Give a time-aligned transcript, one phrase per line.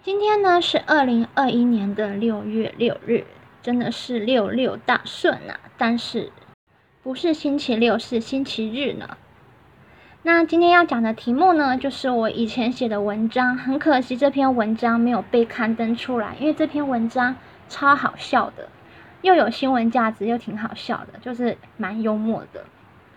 [0.00, 3.24] 今天呢是二零二一年的六月六日，
[3.60, 5.58] 真的是六六大顺啊！
[5.76, 6.30] 但是
[7.02, 9.16] 不是星期六，是星期日呢。
[10.22, 17.34] 那今天要讲的题目呢，就是我以前写的文章，很可惜这篇文章没有被刊登出来，因为这篇文章
[17.68, 18.68] 超好笑的，
[19.22, 22.64] 又有新闻价值，又挺好笑的，就是蛮幽默的。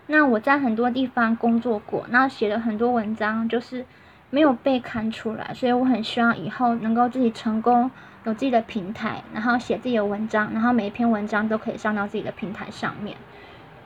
[0.08, 3.86] 那我在很多地方工作过，那写了很多文章，就是。
[4.32, 7.92] 没有被看出来，所以我很希望以后能够自己成功，
[8.24, 13.16] 有自己的平台，然后写自己的文章，然后每一篇文章都可以上到自己的平台上面，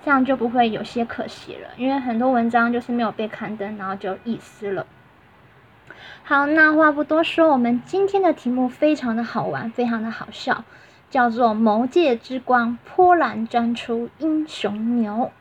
[0.04, 1.70] 这样就不会有些可惜了。
[1.78, 4.86] 因为很多文章就是没有被刊登，然后就遗失了。
[6.24, 10.64] 好，那话不多说，我们今天的题目非常的好玩，非常的好笑，
[11.10, 15.32] 叫做“魔界之光，波澜钻出英雄牛”。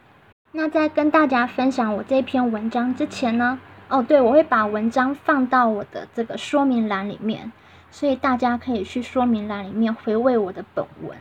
[0.52, 3.58] 那在跟大家分享我这篇文章之前呢？
[3.88, 7.52] 哦，对，我会把文章放到我的这个说明栏里面，
[7.90, 11.16] 所以大家可以去说明栏里面回味我的本文。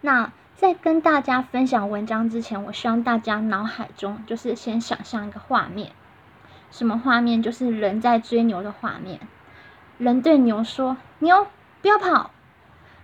[0.00, 5.90] 那在跟大家分享文章之前，我希望大家脑海中就是先想象一个画面，
[6.70, 7.42] 什么画面？
[7.42, 9.20] 就是人在追牛的画面。
[9.98, 11.46] 人对牛说：“牛，
[11.82, 12.30] 不要跑。”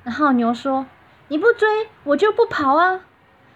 [0.05, 0.87] 然后牛说
[1.29, 3.01] ：“你不追，我就不跑啊。”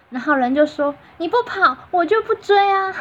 [0.09, 2.93] 然后人就说：“你不跑，我就不追啊。”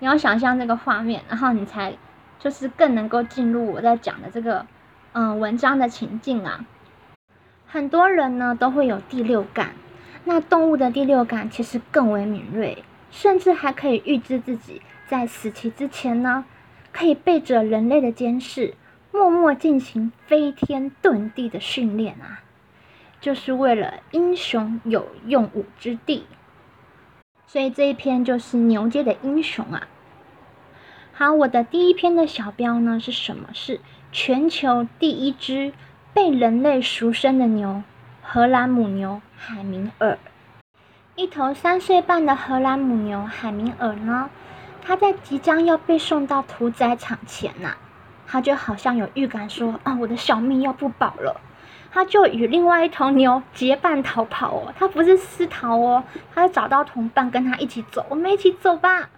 [0.00, 1.96] 你要想象这个画面，然后你才
[2.38, 4.64] 就是更能够进入我在讲的这个
[5.12, 6.64] 嗯文章的情境啊。
[7.66, 9.72] 很多人呢都会有第六感，
[10.24, 16.44] 那动物的第六感其实更为敏锐，甚至还可以预知自己在死期之前呢，
[16.92, 18.74] 可以背着人类的监视，
[19.10, 22.40] 默默进行飞天遁地的训练啊，
[23.20, 26.24] 就是为了英雄有用武之地。
[27.48, 29.88] 所以这一篇就是牛界的英雄啊。
[31.14, 33.48] 好，我的第一篇的小标呢是什么？
[33.54, 33.80] 是
[34.12, 35.72] 全球第一只
[36.12, 37.82] 被人类赎生的牛——
[38.22, 40.18] 荷兰母牛海明尔。
[41.16, 44.28] 一头三岁半的荷兰母牛海明尔呢，
[44.82, 47.76] 它在即将要被送到屠宰场前呐，
[48.26, 51.40] 它就好像有预感说：“啊，我的小命要不保了。”
[51.98, 59.10] 他就与另外一头牛结伴逃跑哦，他不是私逃哦，他就找到同伴跟他一起走，我们一起走吧。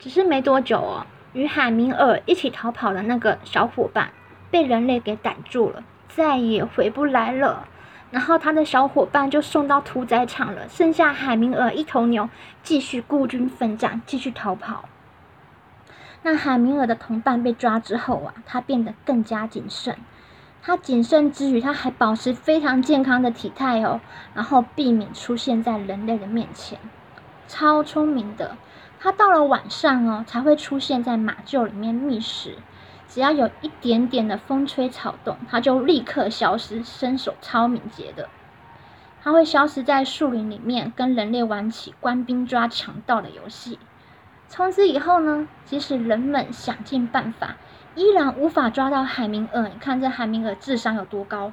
[0.00, 4.10] 只是没多久哦，与海明尔一起逃跑的那个小伙伴
[4.50, 7.68] 被人类给逮住了，再也回不来了。
[8.10, 12.28] 然后他的小伙伴就送到屠宰场了，剩下海明尔一头牛
[12.64, 14.86] 继续孤军奋战，继续逃跑。
[16.24, 19.96] 那海明尔的同伴被抓之后啊，他变得更加谨慎。
[20.64, 24.00] 他谨慎之余，他还保持非常健康的体态哦，
[24.32, 26.78] 然后避免出现在人类的面前。
[27.48, 28.56] 超聪明的，
[29.00, 32.58] 他到了晚上哦，才会出现在马厩里面觅食。
[33.08, 38.28] 只要有一点点的风吹草动，他就立刻消失，身手超敏捷的。
[39.20, 43.80] 他会消失在树林里面，跟人类玩起官兵抓强盗的游戏。
[44.48, 47.56] 从此以后呢，即使人们想尽办法。
[47.94, 51.52] 依然无法抓到海明尔，你看这海明尔智商有多高？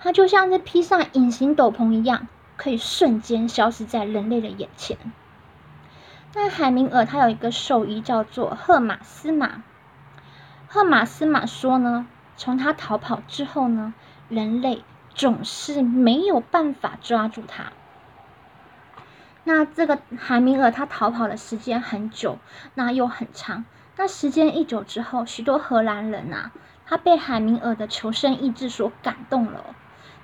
[0.00, 4.96] 他就像是披上隐形斗篷一样，可以瞬间消失在人类的眼前。
[6.34, 9.62] 那海明尔他有一个兽医叫做赫马斯马，
[10.66, 12.06] 赫马斯马说呢，
[12.36, 13.92] 从他逃跑之后呢，
[14.28, 14.82] 人类
[15.14, 17.72] 总是没有办法抓住他。
[19.44, 22.38] 那这个海明尔他逃跑的时间很久，
[22.74, 23.66] 那又很长。
[23.94, 26.50] 那时间一久之后，许多荷兰人呐，
[26.86, 29.74] 他被海明尔的求生意志所感动了，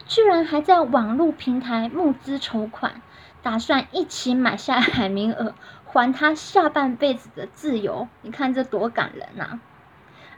[0.06, 3.03] 居然还在网络平台募资筹款，
[3.43, 5.53] 打算一起买下海明尔，
[5.84, 8.09] 还他下半辈子的自由。
[8.23, 9.61] 你看这多感人呐！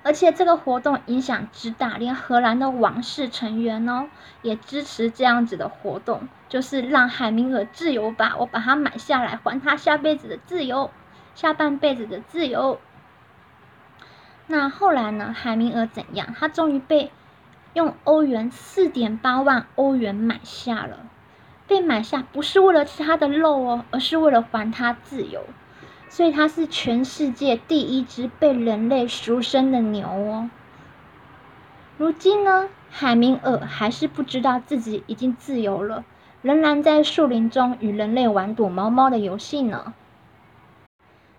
[0.03, 4.09] 而且这个活动影响之大，连荷兰的王室成员哦，
[4.43, 10.91] 也支持这样子的活动，就是让海明尔自由吧，我把他买下来，还他下辈子的自由，
[11.37, 12.81] 下半辈子的自由。
[14.53, 15.33] 那后来呢？
[15.33, 16.35] 海明尔怎样？
[16.37, 17.13] 他终于被
[17.75, 21.07] 用欧元四点八万欧元买下了。
[21.69, 25.45] 被买下不是为了吃他的肉哦，而是为了还他自由。
[26.09, 30.51] 所以他是全世界第一只被人类赎生的牛哦。
[31.97, 36.05] 如今呢，海明尔还是不知道自己已经自由了，
[36.43, 39.95] 仍然在树林中与人类玩躲猫猫的游戏呢。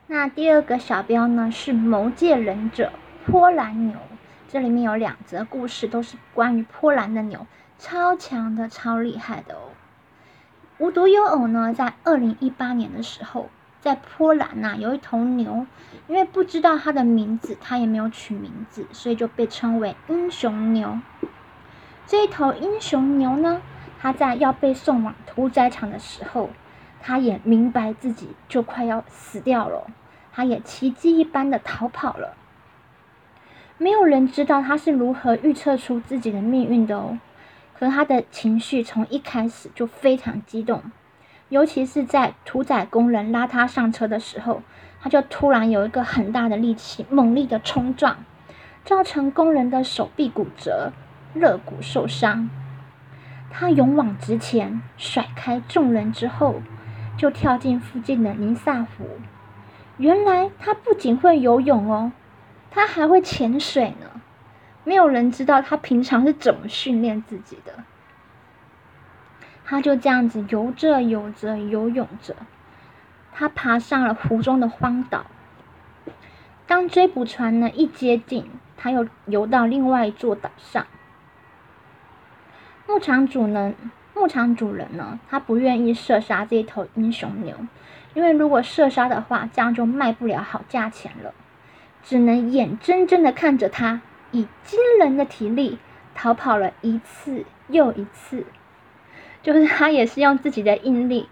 [0.07, 2.93] 那第二个小标呢是谋界忍者。
[3.25, 3.97] 波兰牛，
[4.47, 7.45] 这里面有两则故事，都是关于波兰的牛，
[7.77, 9.69] 超强的、超厉害的哦。
[10.79, 15.67] 无独有偶呢，在二零一八年的时候，在波兰呐有一头牛，
[16.07, 20.97] 因为不知道它的名字，它也没有取名字，所以就被称为英雄牛。
[22.07, 23.61] 这一头英雄牛呢，
[24.01, 26.49] 它在要被送往屠宰场的时候，
[26.99, 29.85] 它也明白自己就快要死掉了，
[30.33, 32.35] 它也奇迹一般的逃跑了。
[33.81, 37.17] 没有人知道他是如何预测出自己的命运的哦。
[37.73, 40.83] 可他的情绪从一开始就非常激动，
[41.49, 44.61] 尤其是在屠宰工人拉他上车的时候，
[45.01, 48.17] 他就突然有一个很大的力气，猛力的冲撞，
[48.85, 50.91] 造成工人的手臂骨折、
[51.33, 52.51] 肋骨受伤。
[53.49, 56.61] 他勇往直前，甩开众人之后，
[57.17, 59.07] 就跳进附近的尼萨湖。
[59.97, 62.11] 原来他不仅会游泳哦。
[62.71, 64.21] 他还会潜水呢，
[64.85, 67.83] 没有人知道他平常是怎么训练自己的。
[69.65, 72.35] 他就这样子游着游着游泳着，
[73.31, 75.25] 他爬上了湖中的荒岛。
[76.65, 80.87] 当追捕船呢一接近，他又游到另外一座岛上。
[82.87, 83.73] 牧场主呢，
[84.13, 87.55] 牧场主人呢，他不愿意射杀这一头英雄牛，
[88.13, 91.33] 因为如果射杀的话，这样就卖不了好价钱了。
[92.03, 94.01] 只能眼睁睁的看着他
[94.31, 95.77] 以惊人的体力
[96.15, 98.45] 逃跑了一次又一次，
[99.41, 101.29] 就是他也是用自己的毅力、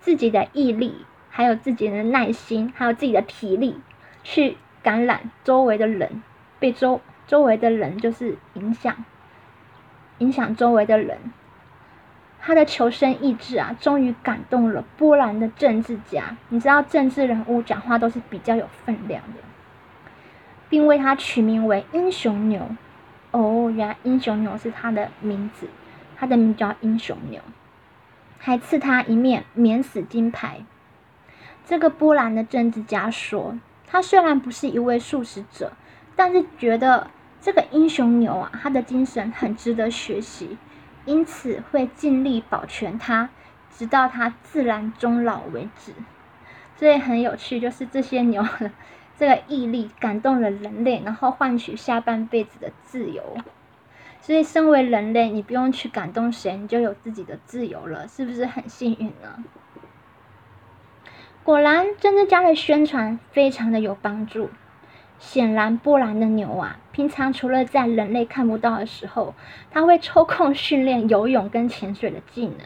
[0.00, 3.80] 自己的毅力，还有自己的耐心，还有自己的体力
[4.22, 6.22] 去感染周围的人，
[6.58, 9.04] 被周周围的人就是影响，
[10.18, 11.18] 影响周围的人。
[12.40, 16.36] 他的求生意志啊，终于感动了波兰的政治家。
[16.50, 19.40] 你知道，政治人物讲话都是比较有分量的。
[20.68, 22.68] 并为他取名为英雄牛。
[23.30, 25.68] 哦，原来英雄牛是他的名字，
[26.16, 27.40] 他的名叫英雄牛，
[28.38, 30.60] 还赐他一面免死金牌。
[31.66, 35.72] 这个波兰的政治家说，他虽然不是一位素食者，
[36.16, 37.10] 但是觉得
[37.40, 40.56] 这个英雄牛啊，他的精神很值得学习，
[41.04, 43.28] 因此会尽力保全他，
[43.70, 45.92] 直到他自然终老为止。
[46.76, 48.42] 所以很有趣，就是这些牛。
[49.18, 53.22] 这个毅力感动了人类，然后换取下半辈子的自由。
[54.20, 59.42] 所以，身为人类，你不用去感动谁，你就有自己的自由了，是不是很幸运呢？
[61.42, 64.50] 果然，政治家的宣传非常的有帮助。
[65.18, 69.34] 显然，波兰的牛啊，平常除了在人类看不到的时候，
[69.70, 72.58] 他会抽空训练游泳跟潜水的技能，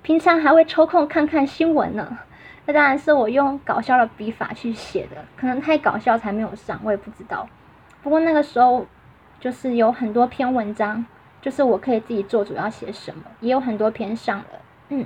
[0.00, 2.18] 平常还会抽空看看新闻呢。
[2.66, 7.48] 那当然是我用搞笑的笔法去写的，可能太搞笑才没有上，我也不知道。
[8.02, 8.86] 不过那个时候
[9.40, 11.04] 就是有很多篇文章，
[11.40, 14.44] 就是我可以自己做主要写什么，也有很多篇上了。
[14.90, 15.04] 嗯，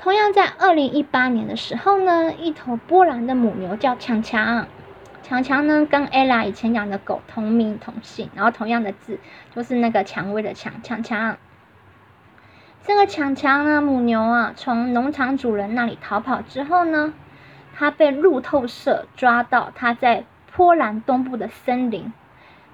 [0.00, 4.66] 同样在二零一八年的时候呢，一头波兰的母牛叫强强，
[5.22, 9.18] 强强呢跟 ella 以前养的狗同名同姓，然后同样的字，
[9.54, 11.36] 就是那个蔷薇的强强强。
[12.86, 17.14] 这个强强呢，母牛啊，从农场主人那里逃跑之后呢，
[17.74, 22.12] 它被路透社抓到，它在波兰东部的森林，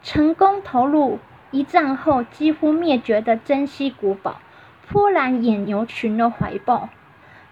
[0.03, 1.21] 成功投入
[1.53, 4.41] 一战后几乎灭绝的珍稀古堡——
[4.91, 6.89] 波兰野牛群的怀抱。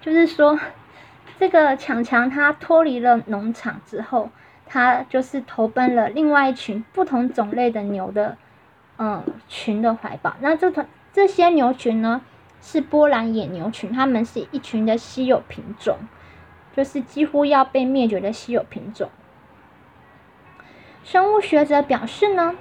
[0.00, 0.58] 就是说，
[1.38, 4.30] 这个强强它脱离了农场之后，
[4.66, 8.36] 它就是投奔了另外一群不同种类的牛的，
[8.98, 10.34] 嗯，群的怀抱。
[10.40, 12.20] 那这团这些牛群呢？
[12.60, 15.98] 是波兰野牛群，它们是一群的稀有品种，
[16.76, 19.10] 就是几乎要被灭绝的稀有品种。
[21.04, 22.54] 生物学者表示呢，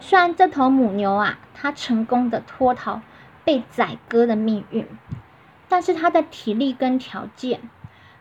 [0.00, 3.02] 虽然这头母牛啊，它成功的脱逃
[3.44, 4.86] 被宰割的命运，
[5.68, 7.60] 但是它的体力跟条件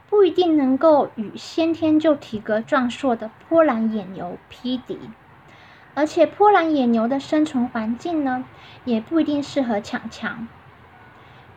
[0.09, 4.99] 不一定能够与先天就体格壮硕的波兰野牛匹敌，
[5.93, 8.43] 而且波兰野牛的生存环境呢，
[8.83, 10.49] 也不一定适合抢强。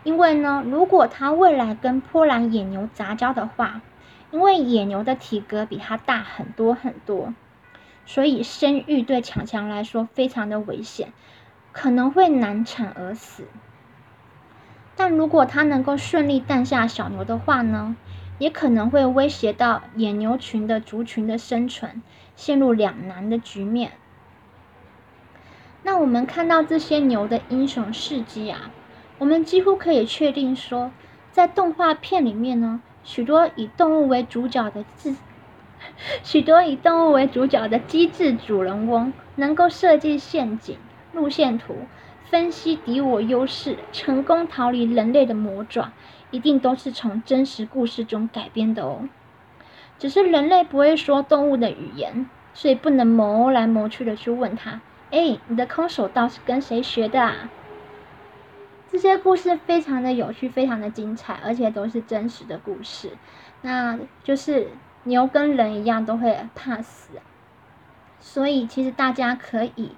[0.05, 3.81] 因为呢，如果它未来跟波兰野牛杂交的话，
[4.31, 7.35] 因为野牛的体格比它大很多很多，
[8.05, 11.13] 所以生育对强强来说非常的危险，
[11.73, 13.45] 可能会难产而死。
[14.95, 17.97] 但如果它能够顺利诞下小牛的话呢，
[18.39, 22.03] 也可能会威胁到野牛群的族群的生存，
[22.37, 23.93] 陷入两难的局面。
[25.83, 28.71] 那我们看到这些牛的英雄事迹啊。
[29.19, 30.91] 我们几乎可以确定说，
[31.31, 35.15] 在动画片里面呢，许多以动物为主角的智，
[36.25, 40.77] 许多以动物为主角的机智主人翁，能够设计陷阱、
[41.13, 41.77] 路线图、
[42.25, 45.93] 分析敌我优势，成功逃离人类的魔爪，
[46.33, 49.09] 一定都是从真实故事中改编的哦。
[49.97, 54.81] 只是人类不会说动物的语言，所以不能谋来谋去的去问他。
[55.13, 57.49] 哎，你的空手道是跟谁学的啊？
[58.95, 63.11] 这些故事非常的有趣，非常的精彩，而且都是真实的故事。
[63.63, 64.69] 那就是
[65.03, 67.09] 牛跟人一样都会怕死，
[68.21, 69.91] 所以其实大家可以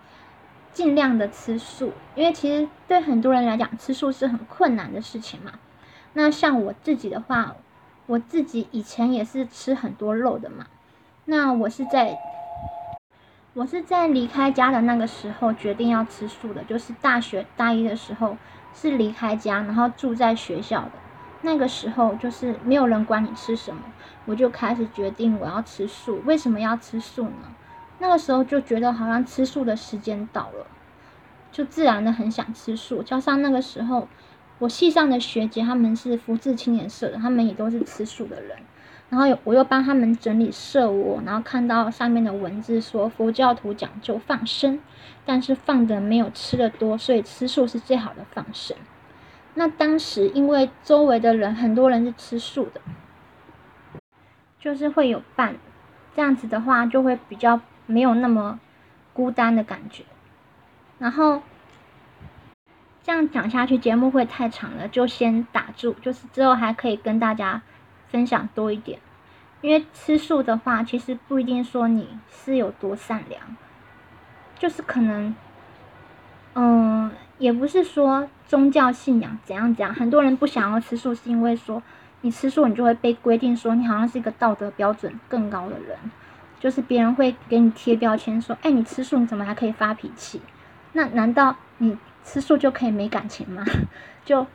[0.73, 5.53] 尽量的吃素，因为其实对很多人来讲，吃素是很困难的事情嘛。
[6.15, 7.55] 那像我自己的话，
[8.07, 10.69] 我自己以前也是吃很多肉的嘛。
[11.27, 12.17] 那我是在
[13.53, 18.39] 我是在离开家的那个时候决定要吃素的，就是大学大一的时候
[18.79, 20.93] 是离开家，然后住在学校的。
[21.41, 23.81] 那个时候就是没有人管你吃什么，
[24.27, 26.21] 我就开始决定我要吃素。
[26.27, 27.55] 为什么要吃素呢？
[27.99, 30.67] 那个时候就觉得好像吃素的时间到了，
[31.51, 33.03] 就自然的很想吃素。
[33.03, 34.07] 加上那个时候
[34.59, 38.59] 我系上的学姐他们是福智青年社的，他们也都是吃素的人。
[39.09, 44.81] 然后我又帮他们整理社窝，然后看到上面的文字说佛教徒讲究放生，
[45.25, 48.77] 但是放的没有吃的多，所以吃素是最好的放生。
[49.55, 52.81] 那当时因为周围的人很多人是吃素的，
[54.59, 55.55] 就是会有伴，
[56.15, 58.59] 这样子的话就会比较没有那么
[59.13, 60.03] 孤单的感觉。
[60.99, 61.43] 然后
[63.05, 67.63] 这样讲下去节目会太长了，就先打住，就是之后还可以跟大家
[68.11, 68.99] 分享多一点。
[69.61, 73.41] 因为吃素的话，其实不一定说你是有多善良，
[74.59, 75.35] 就是可能，
[76.55, 77.11] 嗯。
[77.39, 81.83] 也不是说宗教信仰怎样怎样，很多人不想要吃素，是因为说
[82.23, 85.99] 你吃素，你就会被规定说你好像是一个道德标准更高的人，
[86.59, 90.41] 就是别人会给你贴标签说，哎，你吃素你怎么还可以发脾气？
[90.95, 93.63] 那难道你吃素就可以没感情吗？
[94.25, 94.47] 就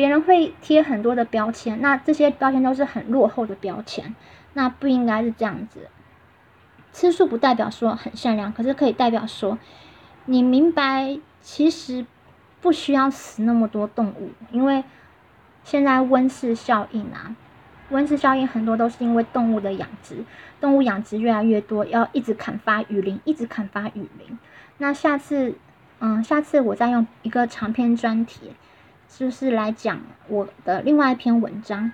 [0.00, 4.14] 别人会贴很多的标签，那这些标签都是很落后的标签，
[4.54, 5.90] 那不应该是这样子。
[6.90, 9.58] 吃素不代表说很善良，可是可以代表说
[10.24, 12.06] 你明白其实。
[12.62, 14.84] 不需要死那么多动物，因为
[15.64, 17.34] 现在温室效应啊，
[17.88, 20.22] 温室效应很多都是因为动物的养殖，
[20.60, 24.38] 动物养殖越来越多，要一直砍伐雨林，一直砍伐雨林。
[24.76, 25.54] 那下次，
[26.00, 28.52] 嗯，下次我再用一个长篇专题，
[29.18, 31.92] 就是来讲我的另外一篇文章，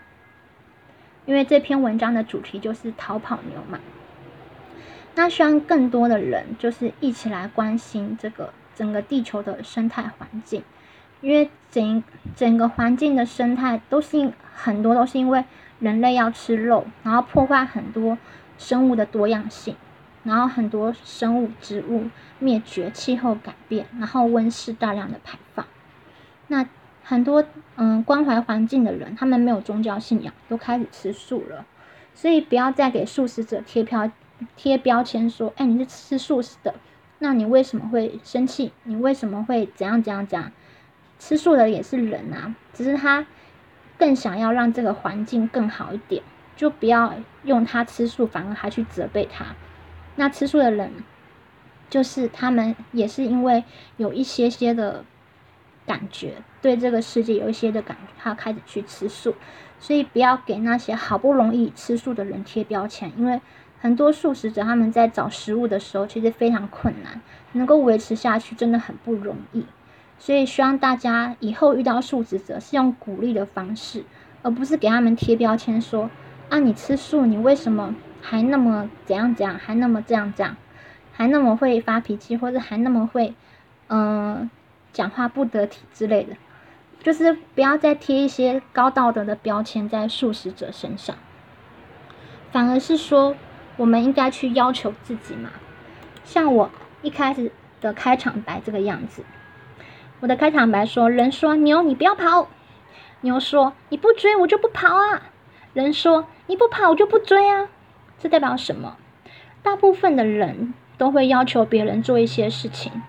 [1.24, 3.80] 因为这篇文章的主题就是逃跑牛嘛。
[5.14, 8.52] 那希望更多的人就是一起来关心这个。
[8.76, 10.62] 整个地球的生态环境，
[11.22, 12.04] 因为整
[12.34, 15.42] 整个环境的生态都是因很多都是因为
[15.80, 18.18] 人类要吃肉，然后破坏很多
[18.58, 19.74] 生物的多样性，
[20.24, 25.64] 然后很多生物植物灭绝，气候改变，然后温室大量的排放。
[26.48, 26.66] 那
[27.08, 27.44] 很多
[27.76, 31.64] 嗯关怀环境的人，他们没有宗教信仰，都开始吃素了。
[32.14, 34.10] 所以不要再给素食者贴标
[34.56, 36.74] 贴标签说，哎，你是吃素食的。
[37.20, 38.72] 那你为什么会生气？
[38.82, 40.50] 你为什么会怎样怎样讲？
[41.20, 43.24] 吃素的也是人啊，只是他
[43.96, 46.22] 更想要让这个环境更好一点，
[46.56, 49.54] 就不要用他吃素，反而还去责备他。
[50.16, 50.90] 那吃素的人，
[51.88, 53.62] 就是他们也是因为
[53.96, 55.04] 有一些些的
[55.86, 59.34] 感觉，对这个世界有一些的感觉，他开始去吃素。
[59.78, 63.40] 所以不要给那些好不容易吃素的人贴标签，因为。
[63.78, 67.20] 很多素食者他们在找食物的时候，其实非常困难，
[67.52, 69.66] 能够维持下去真的很不容易。
[70.18, 74.02] 所以希望大家以后遇到素食者是用鼓励的方式，
[74.42, 76.10] 而不是给他们贴标签说
[76.48, 80.56] 啊，你吃素，你为什么还那么怎样怎样，还那么这样这样，
[81.12, 83.34] 还那么会发脾气，或者还那么会
[83.88, 84.50] 嗯
[84.96, 86.34] 讲话不得体之类的，
[87.02, 91.14] 就是不要再贴一些高道德的标签在素食者身上，
[92.50, 93.36] 反而是说。
[93.78, 95.50] 我们应该去要求自己嘛，
[96.24, 96.70] 像我
[97.02, 99.22] 一开始的开场白这个样子，
[100.20, 102.48] 我的开场白说：人说牛你不要跑，
[103.20, 105.24] 牛说你不追我就不跑啊，
[105.74, 107.68] 人说你不跑我就不追啊，
[108.18, 108.96] 这代表什么？
[109.62, 113.02] 大部分的人都会要求别人做一些事情，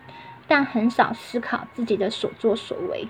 [0.48, 3.08] 但很少思考自己的所作所为。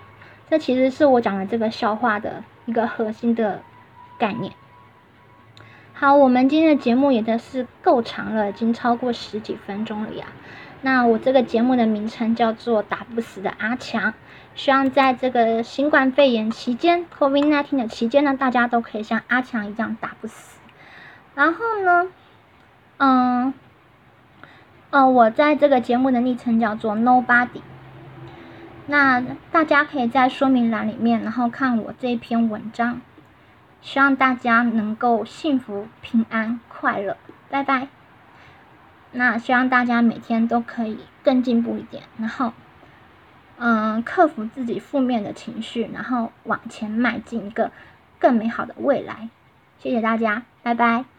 [0.49, 3.61] 这其实是我讲的这个笑话的一个核心的
[4.17, 4.53] 概念。
[5.93, 10.27] 好，我们今天的节目也真是够长了，已经超过十几分钟了呀。
[10.81, 14.13] 那我这个节目的名称叫做“打不死的阿强”，
[14.53, 20.59] 希望在这个新冠肺炎期间 （COVID-19 的期间）呢，大家都可以像阿强一样打不死。
[21.33, 22.07] 然后呢，
[22.97, 23.46] 嗯，
[24.89, 27.61] 嗯，我在这个节目的昵称叫做 Nobody。
[28.85, 33.01] 那大家可以在说明栏里面，然后看我这篇文章。
[33.81, 37.17] 希望大家能够幸福、平安、快乐。
[37.49, 37.89] 拜拜。
[39.11, 42.53] 那希望大家每天都可以更进步一点，然后，
[43.57, 47.71] 嗯，克服自己负面的情绪，然后往前迈进一个
[48.19, 49.29] 更美好的未来。
[49.79, 51.16] 谢谢大家，拜拜。